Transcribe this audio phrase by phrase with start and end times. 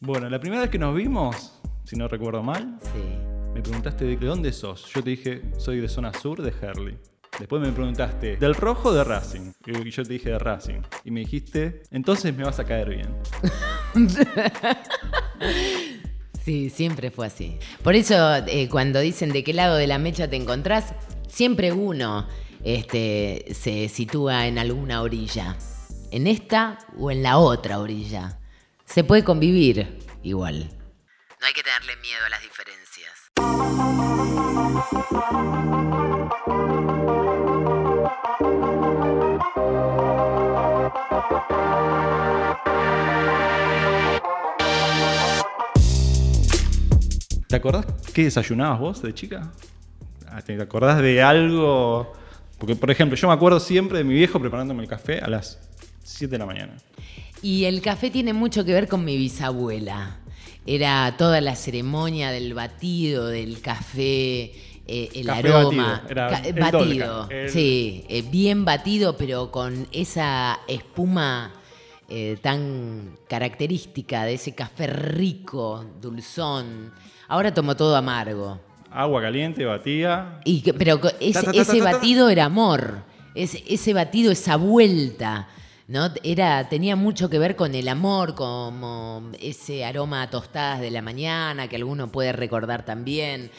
[0.00, 3.18] Bueno, la primera vez que nos vimos, si no recuerdo mal, Sí.
[3.54, 4.86] me preguntaste de dónde sos.
[4.94, 6.96] Yo te dije, soy de zona sur de Herley.
[7.38, 9.52] Después me preguntaste, ¿del rojo o de Racing?
[9.66, 10.80] Y yo te dije de Racing.
[11.04, 13.08] Y me dijiste, entonces me vas a caer bien.
[16.42, 17.58] Sí, siempre fue así.
[17.84, 18.14] Por eso,
[18.46, 20.94] eh, cuando dicen de qué lado de la mecha te encontrás,
[21.28, 22.26] siempre uno
[22.64, 25.56] este, se sitúa en alguna orilla.
[26.10, 28.38] En esta o en la otra orilla.
[28.92, 29.86] Se puede convivir
[30.24, 30.68] igual.
[31.40, 33.30] No hay que tenerle miedo a las diferencias.
[47.46, 49.52] ¿Te acordás qué desayunabas vos de chica?
[50.26, 52.12] Ah, ¿Te acordás de algo?
[52.58, 55.60] Porque, por ejemplo, yo me acuerdo siempre de mi viejo preparándome el café a las
[56.02, 56.76] 7 de la mañana.
[57.42, 60.16] Y el café tiene mucho que ver con mi bisabuela.
[60.66, 64.52] Era toda la ceremonia del batido, del café,
[64.86, 66.02] eh, el Café aroma.
[66.04, 71.52] batido, era el batido, el- sí, eh, bien batido, pero con esa espuma
[72.12, 76.92] eh, tan característica de ese café rico, dulzón.
[77.28, 78.58] Ahora tomo todo amargo.
[78.90, 80.40] Agua caliente, batía.
[80.44, 83.04] Y pero ese, batido era amor.
[83.36, 85.46] Ese, ese batido, esa vuelta.
[85.90, 86.08] ¿No?
[86.22, 91.02] Era, tenía mucho que ver con el amor, como ese aroma a tostadas de la
[91.02, 93.50] mañana, que alguno puede recordar también.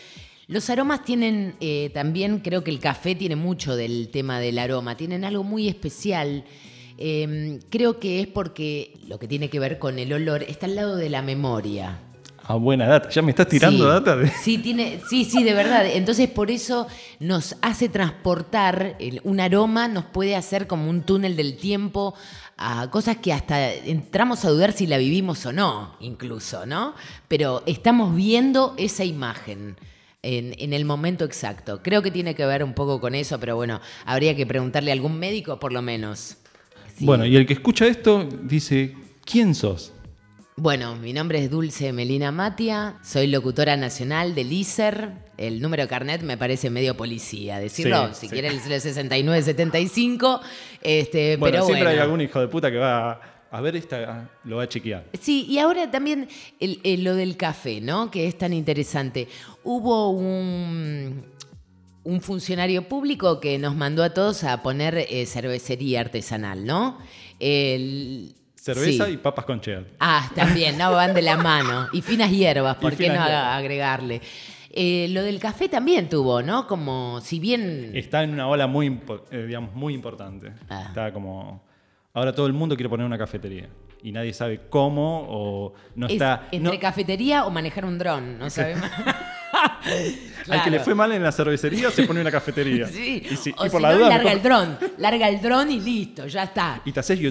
[0.47, 4.95] Los aromas tienen eh, también, creo que el café tiene mucho del tema del aroma,
[4.95, 6.45] tienen algo muy especial.
[6.97, 10.75] Eh, creo que es porque lo que tiene que ver con el olor está al
[10.75, 11.99] lado de la memoria.
[12.51, 13.09] Ah, buena data.
[13.09, 13.89] Ya me estás tirando Sí.
[13.89, 14.27] data de.
[14.29, 15.85] Sí, tiene, sí, sí, de verdad.
[15.85, 16.87] Entonces, por eso
[17.19, 22.13] nos hace transportar el- un aroma, nos puede hacer como un túnel del tiempo
[22.57, 26.93] a cosas que hasta entramos a dudar si la vivimos o no, incluso, ¿no?
[27.27, 29.77] Pero estamos viendo esa imagen.
[30.23, 31.81] En, en el momento exacto.
[31.81, 34.93] Creo que tiene que ver un poco con eso, pero bueno, habría que preguntarle a
[34.93, 36.37] algún médico por lo menos.
[36.95, 37.05] Sí.
[37.07, 38.93] Bueno, y el que escucha esto dice:
[39.25, 39.93] ¿Quién sos?
[40.63, 45.09] Bueno, mi nombre es Dulce Melina Matia, soy locutora nacional del ISER.
[45.35, 48.33] El número de carnet me parece medio policía, decirlo, Sí, si sí.
[48.33, 50.39] quieren el 6975,
[50.83, 51.89] este, Bueno, pero siempre bueno.
[51.89, 55.05] hay algún hijo de puta que va a, a ver esta, lo va a chequear.
[55.19, 56.27] Sí, y ahora también
[56.59, 58.11] el- el- lo del café, ¿no?
[58.11, 59.27] Que es tan interesante.
[59.63, 61.25] Hubo un,
[62.03, 66.99] un funcionario público que nos mandó a todos a poner eh, cervecería artesanal, ¿no?
[67.39, 69.13] El- Cerveza sí.
[69.13, 69.85] y papas con cheddar.
[69.99, 71.87] Ah, también, no, van de la mano.
[71.93, 73.57] Y finas hierbas, ¿por qué no hierbas.
[73.57, 74.21] agregarle?
[74.69, 76.67] Eh, lo del café también tuvo, ¿no?
[76.67, 77.91] Como si bien...
[77.95, 78.99] Está en una ola muy,
[79.31, 80.53] eh, digamos, muy importante.
[80.69, 80.85] Ah.
[80.89, 81.65] Está como.
[82.13, 83.67] Ahora todo el mundo quiere poner una cafetería.
[84.03, 86.47] Y nadie sabe cómo o no es está.
[86.51, 88.85] entre no- cafetería o manejar un dron, no sabemos.
[90.49, 92.87] Al que le fue mal en la cervecería se pone una cafetería.
[92.91, 94.09] Sí, Y, si- o y si por la no, duda.
[94.09, 96.81] larga mejor- el dron, larga el dron y listo, ya está.
[96.85, 97.25] ¿Y te haces Sí.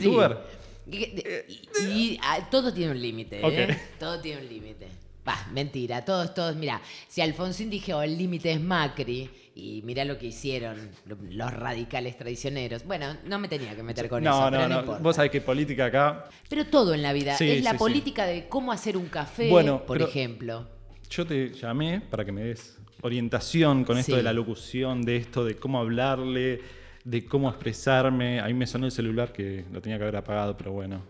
[0.91, 3.79] Y, y- ah, todo tiene un límite, ¿eh?
[3.99, 4.89] Todo tiene un límite.
[5.25, 10.17] Bah, mentira, todos, todos, mira, si Alfonsín dijo el límite es Macri, y mira lo
[10.17, 12.85] que hicieron lo- los radicales traicioneros.
[12.85, 14.81] Bueno, no me tenía que meter con eso, No, pero no, no, no.
[14.81, 15.03] importa.
[15.03, 16.29] Vos sabés que política acá.
[16.49, 17.77] Pero todo en la vida, Sí, es la sí.
[17.79, 20.67] política de cómo hacer un café, Bueno, por ejemplo.
[21.11, 25.45] Yo te llamé para que me des orientación con esto de la locución, de esto
[25.45, 26.61] de cómo hablarle,
[27.05, 28.41] de cómo expresarme.
[28.41, 31.03] Ahí me sonó el celular que lo tenía que haber apagado, pero bueno.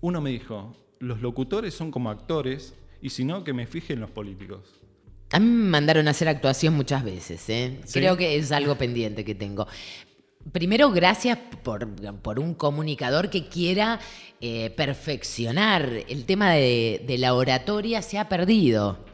[0.00, 4.00] Uno me dijo, los locutores son como actores y si no, que me fije en
[4.00, 4.80] los políticos.
[5.30, 7.80] A mí me mandaron a hacer actuación muchas veces, ¿eh?
[7.84, 7.98] ¿Sí?
[7.98, 9.66] Creo que es algo pendiente que tengo.
[10.52, 11.86] Primero, gracias por,
[12.22, 14.00] por un comunicador que quiera
[14.40, 15.90] eh, perfeccionar.
[16.08, 19.07] El tema de, de la oratoria se ha perdido.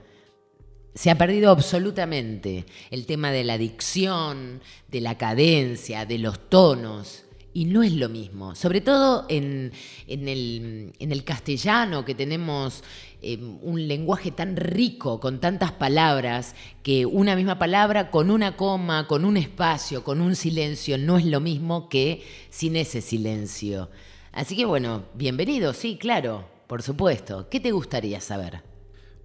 [0.94, 2.66] Se ha perdido absolutamente.
[2.90, 7.24] El tema de la dicción, de la cadencia, de los tonos.
[7.52, 8.54] Y no es lo mismo.
[8.54, 9.72] Sobre todo en,
[10.06, 12.82] el castellano, que tenemos
[13.22, 19.06] eh, un lenguaje tan rico, con tantas palabras, que una misma palabra con una coma,
[19.08, 23.88] con un espacio, con un silencio, no es lo mismo que sin ese silencio.
[24.32, 27.48] Así que bueno, bienvenido, sí, claro, por supuesto.
[27.48, 28.73] ¿Qué te gustaría saber?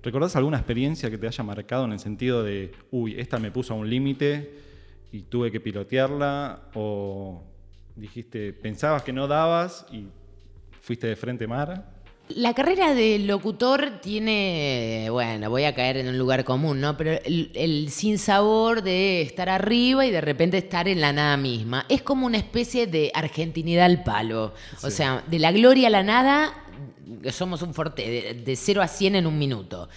[0.01, 3.73] ¿Recordás alguna experiencia que te haya marcado en el sentido de, uy, esta me puso
[3.73, 4.53] a un límite
[5.11, 6.69] y tuve que pilotearla?
[6.73, 7.43] ¿O
[7.95, 10.05] dijiste, pensabas que no dabas y
[10.81, 11.99] fuiste de frente mar?
[12.29, 16.95] La carrera de locutor tiene, bueno, voy a caer en un lugar común, ¿no?
[16.95, 21.87] Pero el, el sinsabor de estar arriba y de repente estar en la nada misma.
[21.89, 24.53] Es como una especie de argentinidad al palo.
[24.83, 26.53] O sea, de la gloria a la nada,
[27.31, 29.89] somos un forte, de, 0 a 100 en un minuto.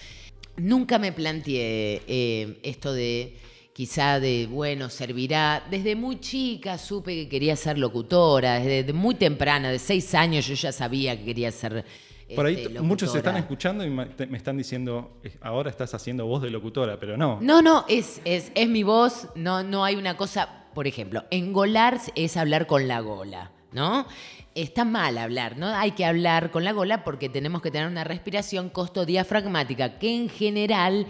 [0.57, 3.35] Nunca me planteé eh, esto de
[3.73, 5.63] quizá de, bueno, servirá.
[5.69, 10.53] Desde muy chica supe que quería ser locutora, desde muy temprana, de seis años yo
[10.53, 11.83] ya sabía que quería ser...
[12.35, 16.41] Por ahí este, muchos se están escuchando y me están diciendo, ahora estás haciendo voz
[16.41, 17.39] de locutora, pero no.
[17.41, 21.99] No, no, es, es, es mi voz, no, no hay una cosa, por ejemplo, engolar
[22.15, 24.07] es hablar con la gola, ¿no?
[24.55, 25.67] Está mal hablar, ¿no?
[25.67, 30.29] Hay que hablar con la gola porque tenemos que tener una respiración costo-diafragmática que en
[30.29, 31.07] general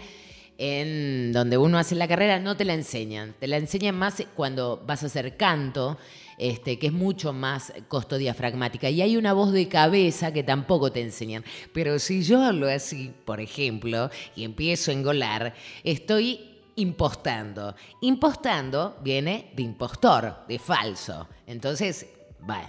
[0.58, 3.34] en donde uno hace la carrera no te la enseñan.
[3.38, 5.98] Te la enseñan más cuando vas a hacer canto,
[6.38, 8.88] este, que es mucho más costo diafragmática.
[8.90, 11.44] Y hay una voz de cabeza que tampoco te enseñan.
[11.72, 17.74] Pero si yo hablo así, por ejemplo, y empiezo a engolar, estoy impostando.
[18.00, 21.28] Impostando viene de impostor, de falso.
[21.46, 22.06] Entonces,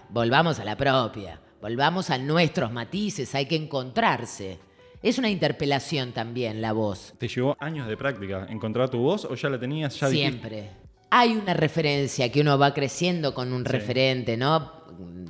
[0.10, 1.40] volvamos a la propia.
[1.62, 4.60] Volvamos a nuestros matices, hay que encontrarse.
[5.02, 7.14] Es una interpelación también la voz.
[7.18, 10.00] ¿Te llevó años de práctica encontrar tu voz o ya la tenías?
[10.00, 10.70] Ya Siempre.
[11.10, 14.72] Hay una referencia que uno va creciendo con un referente, ¿no?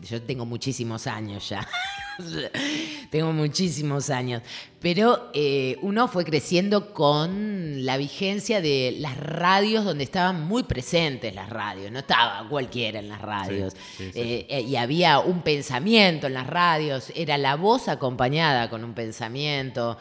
[0.02, 1.68] Yo tengo muchísimos años ya.
[3.10, 4.42] Tengo muchísimos años.
[4.80, 11.34] Pero eh, uno fue creciendo con la vigencia de las radios donde estaban muy presentes
[11.34, 11.92] las radios.
[11.92, 13.76] No estaba cualquiera en las radios.
[14.00, 17.12] Eh, eh, y había un pensamiento en las radios.
[17.16, 19.98] Era la voz acompañada con un pensamiento.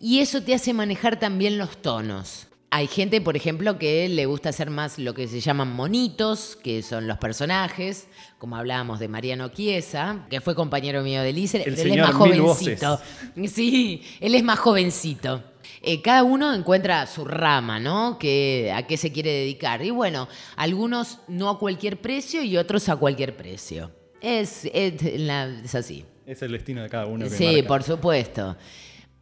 [0.00, 2.48] Y eso te hace manejar también los tonos.
[2.76, 6.82] Hay gente, por ejemplo, que le gusta hacer más lo que se llaman monitos, que
[6.82, 11.78] son los personajes, como hablábamos de Mariano Chiesa, que fue compañero mío de Lice, él
[11.78, 12.98] es más jovencito.
[13.46, 15.40] Sí, él es más jovencito.
[15.82, 18.18] Eh, cada uno encuentra su rama, ¿no?
[18.18, 19.80] Que, a qué se quiere dedicar.
[19.80, 23.92] Y bueno, algunos no a cualquier precio y otros a cualquier precio.
[24.20, 26.04] Es, es, así.
[26.26, 27.26] Es el destino de cada uno.
[27.30, 28.56] sí, por supuesto.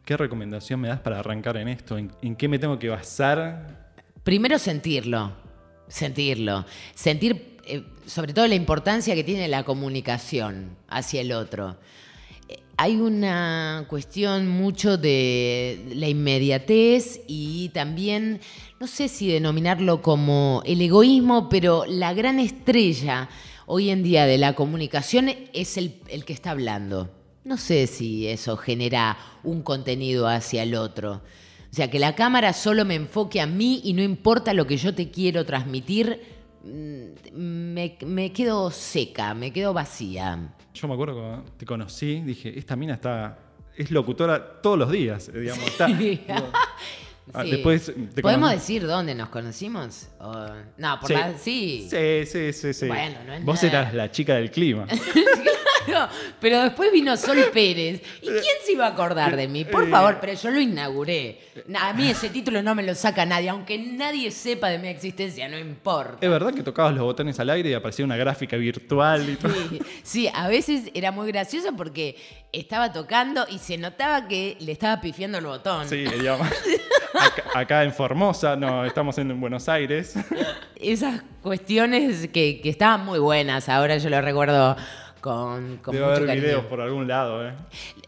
[0.05, 1.97] ¿Qué recomendación me das para arrancar en esto?
[1.97, 3.93] ¿En, qué me tengo que basar?
[4.25, 5.31] Primero sentirlo,
[5.87, 6.65] sentirlo.
[6.93, 11.77] Sentir eh, sobre todo la importancia que tiene la comunicación hacia el otro.
[12.49, 18.41] Eh, hay una cuestión mucho de la inmediatez y también,
[18.81, 23.29] no sé si denominarlo como el egoísmo, pero la gran estrella
[23.67, 28.27] hoy en día de la comunicación es el, el que está hablando no sé si
[28.27, 31.21] eso genera un contenido hacia el otro.
[31.73, 34.77] O sea, que la cámara solo me enfoque a mí y no importa lo que
[34.77, 36.21] yo te quiero transmitir,
[36.63, 37.33] mm,
[38.05, 40.53] me, quedo seca, me quedo vacía.
[40.73, 43.39] Yo me acuerdo cuando te conocí, dije, esta mina está,
[43.75, 45.65] es locutora todos los días, digamos.
[47.33, 50.09] Ah, después ¿Podemos decir dónde nos conocimos?
[50.77, 51.87] No, por sí.
[51.89, 52.25] sí.
[52.25, 54.85] Sí, sí, sí, Bueno, no es Vos eras la chica del clima.
[56.39, 58.01] pero después vino Sol Pérez.
[58.21, 59.65] ¿Y quién se iba a acordar de mí?
[59.65, 61.39] Por favor, pero yo lo inauguré.
[61.79, 65.47] A mí ese título no me lo saca nadie, aunque nadie sepa de mi existencia,
[65.47, 66.17] no importa.
[66.21, 69.53] ¿Es verdad que tocabas los botones al aire y aparecía una gráfica virtual y todo?
[70.03, 72.15] Sí, a veces era muy gracioso porque
[72.51, 75.87] estaba tocando y se notaba que le estaba pifiando el botón.
[75.89, 76.47] Sí, digamos.
[77.53, 80.15] Acá, en Formosa, no, estamos en Buenos Aires.
[80.75, 84.75] Esas cuestiones que, que estaban muy buenas, ahora yo lo recuerdo
[85.23, 87.53] con, con Debe haber videos por algún lado, ¿eh?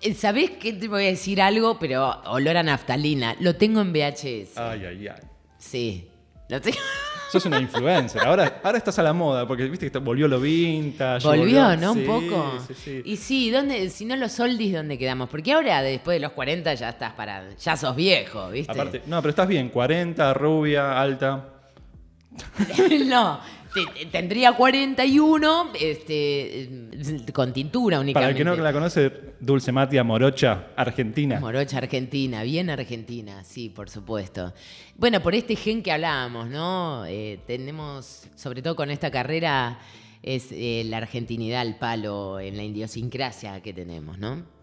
[0.01, 0.13] ¿eh?
[0.13, 1.79] ¿Sabés qué te voy a decir algo?
[1.79, 3.37] Pero olor a naftalina.
[3.39, 4.57] Lo tengo en VHS.
[4.57, 5.21] Ay, ay, ay.
[5.57, 6.09] Sí.
[6.49, 6.77] Lo tengo.
[7.31, 8.21] Sos una influencer.
[8.21, 11.25] Ahora, ahora estás a la moda, porque viste que volvió lo vintage.
[11.25, 11.93] Volvió, ¿no?
[11.93, 12.59] Un poco.
[12.67, 13.01] Sí, sí.
[13.05, 15.29] Y sí, ¿dónde, si no los oldies, ¿dónde quedamos?
[15.29, 17.55] Porque ahora, después de los 40, ya estás para.
[17.55, 18.73] Ya sos viejo, ¿viste?
[18.73, 19.69] Aparte, no, pero estás bien.
[19.69, 21.45] 40, rubia, alta.
[23.05, 23.39] no,
[24.11, 26.89] tendría 41 este,
[27.33, 28.13] con tintura únicamente.
[28.13, 31.39] Para el que no la conoce, Dulce Matia Morocha, Argentina.
[31.39, 34.53] Morocha, Argentina, bien Argentina, sí, por supuesto.
[34.97, 37.05] Bueno, por este gen que hablábamos, ¿no?
[37.05, 39.79] Eh, tenemos, sobre todo con esta carrera,
[40.23, 44.54] es eh, la argentinidad al palo en la idiosincrasia que tenemos, ¿no?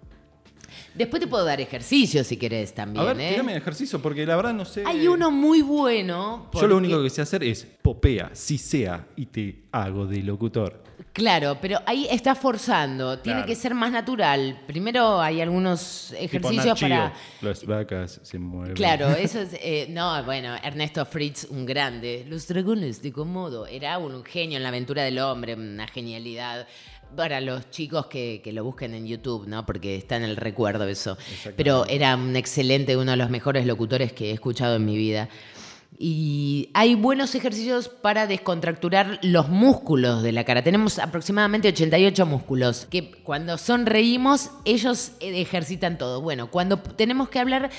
[0.95, 3.07] Después te puedo dar ejercicio si querés también.
[3.07, 3.57] A ver, ¿eh?
[3.57, 4.85] ejercicio, porque la verdad no sé.
[4.87, 6.51] Hay uno muy bueno.
[6.53, 10.83] Yo lo único que sé hacer es popea, si sea, y te hago de locutor.
[11.13, 13.19] Claro, pero ahí está forzando.
[13.19, 14.61] Tiene que ser más natural.
[14.67, 17.13] Primero hay algunos ejercicios para.
[17.43, 18.75] Las vacas se mueven.
[18.75, 19.51] Claro, eso es.
[19.55, 22.25] Eh, no, bueno, Ernesto Fritz, un grande.
[22.29, 23.67] Los dragones de Comodo.
[23.67, 26.67] Era un genio en la aventura del hombre, una genialidad
[27.17, 29.65] para los chicos que, lo busquen en YouTube, ¿no?
[29.65, 31.17] Porque está en el recuerdo eso.
[31.57, 35.29] Pero era un excelente, uno de los mejores locutores que he escuchado en mi vida.
[35.99, 40.63] y hay buenos ejercicios para descontracturar los músculos de la cara.
[40.63, 46.21] Tenemos aproximadamente 88 músculos que cuando sonreímos ellos ejercitan todo.
[46.21, 47.71] Bueno, cuando tenemos que hablar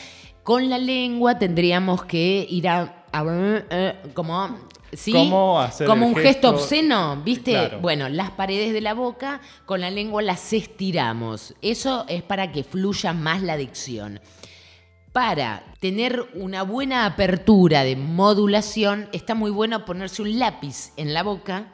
[0.44, 3.06] con la lengua tendríamos que ir a,
[4.13, 4.60] como
[4.96, 5.12] ¿Sí?
[5.12, 6.50] ¿Cómo hacer Como un gesto, gesto?
[6.50, 7.52] obsceno, ¿viste?
[7.52, 7.80] Claro.
[7.80, 11.54] Bueno, las paredes de la boca con la lengua las estiramos.
[11.62, 14.20] Eso es para que fluya más la dicción.
[15.12, 21.22] Para tener una buena apertura de modulación, está muy bueno ponerse un lápiz en la
[21.22, 21.74] boca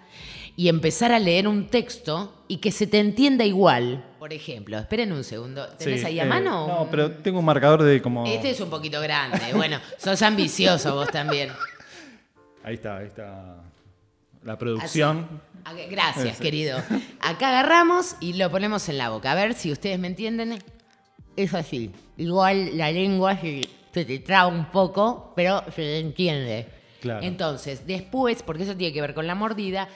[0.58, 4.06] y empezar a leer un texto y que se te entienda igual.
[4.20, 5.66] Por ejemplo, esperen un segundo.
[5.78, 6.68] ¿Tenés Sí, ahí a eh, mano?
[6.68, 8.26] No, pero tengo un marcador de como.
[8.26, 9.40] Este es un poquito grande.
[9.56, 11.50] Bueno, sos ambicioso vos también.
[12.64, 13.58] Ahí está, ahí está.
[14.44, 15.42] La producción.
[15.66, 15.76] Así.
[15.76, 16.44] Ok, Gracias, Ese.
[16.44, 16.78] querido.
[17.20, 19.32] Acá agarramos y lo ponemos en la boca.
[19.32, 20.60] A ver si ustedes me entienden.
[21.36, 21.92] Es así.
[22.18, 23.62] Igual la lengua se,
[23.94, 26.68] se te traba un poco, pero se entiende.
[27.02, 27.26] Claro.
[27.26, 29.88] Entonces, después, porque eso tiene que ver con la mordida,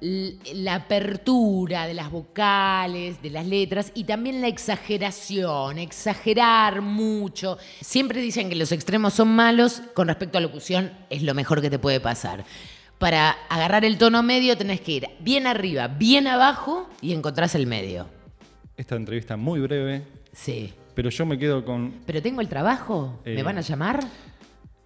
[0.00, 7.58] la apertura de las vocales, de las letras y también la exageración, exagerar mucho.
[7.80, 11.70] Siempre dicen que los extremos son malos, con respecto a locución es lo mejor que
[11.70, 12.44] te puede pasar.
[12.98, 17.66] Para agarrar el tono medio tenés que ir bien arriba, bien abajo y encontrás el
[17.66, 18.06] medio.
[18.76, 20.72] Esta entrevista muy breve, Sí.
[20.94, 21.94] pero yo me quedo con.
[22.06, 23.42] Pero tengo el trabajo, ¿me Eh.
[23.42, 24.00] van a llamar?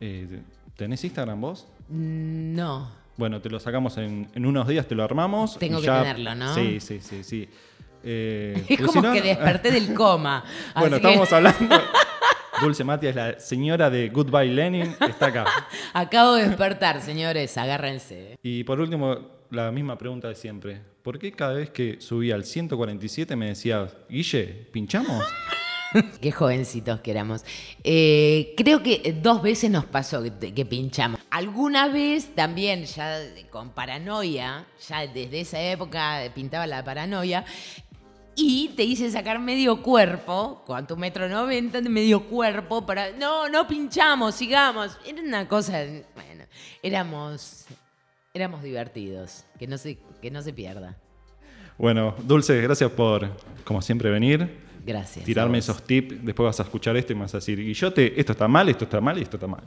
[0.01, 0.41] eh,
[0.77, 1.67] ¿Tenés Instagram vos?
[1.89, 3.00] No.
[3.21, 5.59] Bueno, te lo sacamos en, en unos días, te lo armamos.
[5.59, 6.55] Tengo que ya- tenerlo, ¿no?
[6.55, 7.47] Sí, sí, sí, sí.
[8.03, 10.43] Eh, Es como si no- que desperté del coma.
[10.75, 11.77] Bueno, que- estamos hablando.
[12.63, 15.45] Dulce Mati es la señora de Goodbye Lenin, está acá.
[15.93, 18.39] Acabo de despertar, señores, agárrense.
[18.43, 19.19] Y por último,
[19.51, 20.81] la misma pregunta de siempre.
[21.03, 25.23] ¿Por qué cada vez que subía al 147 me decías, Guille, ¿pinchamos?
[26.21, 27.45] Qué jovencitos que éramos.
[27.85, 31.21] Eh, creo que dos veces nos pasó que, pinchamos.
[31.31, 33.21] Alguna vez también, ya
[33.51, 37.45] con paranoia, ya desde esa época pintaba la paranoia,
[38.37, 43.67] y te hice sacar medio cuerpo, con tu metro noventa, medio cuerpo, para, no, no
[43.67, 44.97] pinchamos, sigamos.
[45.07, 46.45] Era una cosa, bueno,
[46.83, 47.67] éramos,
[48.33, 50.97] éramos divertidos, que no se, que no se pierda.
[51.77, 53.31] Bueno, Dulce, gracias por,
[53.65, 54.70] como siempre, venir.
[54.85, 55.25] Gracias.
[55.25, 56.25] Tirarme esos tips.
[56.25, 58.85] Después vas a escuchar esto y me vas a decir, Guillote, esto está mal, esto
[58.85, 59.63] está mal y esto está mal.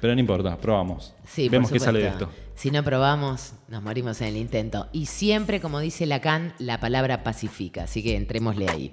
[0.00, 1.14] Pero no importa, probamos.
[1.26, 2.30] Sí, Vemos qué sale de esto.
[2.54, 4.88] Si no probamos, nos morimos en el intento.
[4.92, 7.84] Y siempre, como dice Lacan, la palabra pacifica.
[7.84, 8.92] Así que entrémosle ahí.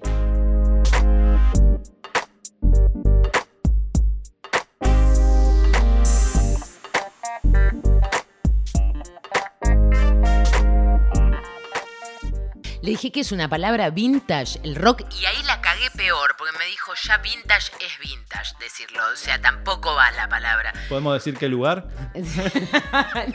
[13.00, 16.66] Dije que es una palabra vintage, el rock, y ahí la cagué peor, porque me
[16.66, 19.00] dijo ya vintage es vintage decirlo.
[19.14, 20.74] O sea, tampoco va la palabra.
[20.90, 21.88] ¿Podemos decir qué lugar?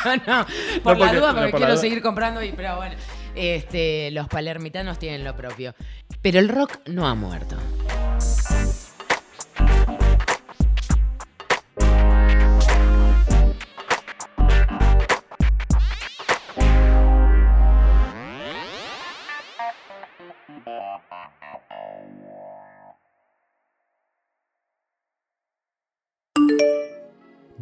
[0.04, 0.46] no, no,
[0.82, 1.76] por la porque- duda, no, porque por la quiero duda.
[1.78, 2.94] seguir comprando y, pero bueno,
[3.34, 5.74] este, los palermitanos tienen lo propio.
[6.20, 7.56] Pero el rock no ha muerto.